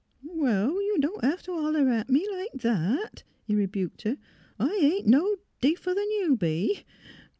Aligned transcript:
""Wall, 0.23 0.81
you 0.81 0.97
don't 0.99 1.23
hev' 1.23 1.43
t' 1.43 1.51
holler 1.51 1.87
at 1.89 2.09
me 2.09 2.27
like 2.31 2.63
that," 2.63 3.21
he 3.43 3.53
rebuked 3.53 4.01
her.'' 4.01 4.17
I 4.59 4.73
ain't 4.81 5.05
no 5.05 5.35
deefer 5.61 5.91
'n' 5.91 6.09
you 6.19 6.35
be. 6.35 6.85